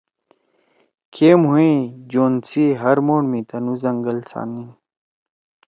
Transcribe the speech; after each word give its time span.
کہ 1.13 1.29
مھو 1.41 1.55
یے 1.63 1.71
ژوند 2.11 2.37
سی 2.49 2.63
ہر 2.81 2.97
موڑ 3.05 3.21
می 3.31 3.41
تنو 3.49 3.73
زنگل 3.83 4.17
سات 4.29 4.47
نین۔ 4.53 4.69